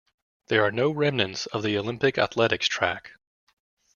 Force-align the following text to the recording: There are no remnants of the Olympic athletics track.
There 0.47 0.63
are 0.65 0.71
no 0.71 0.89
remnants 0.89 1.45
of 1.45 1.61
the 1.61 1.77
Olympic 1.77 2.17
athletics 2.17 2.67
track. 2.67 3.11